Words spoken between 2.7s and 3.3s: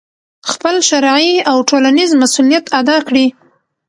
ادا کړي،